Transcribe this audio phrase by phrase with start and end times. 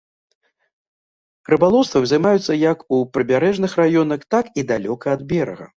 [1.55, 5.65] Рыбалоўствам займаюцца як у прыбярэжных раёнах, так і далёка ад берага.